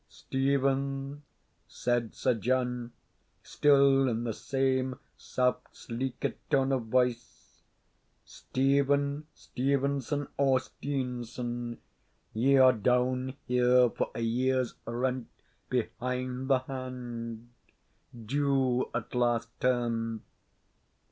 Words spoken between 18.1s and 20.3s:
due at last term."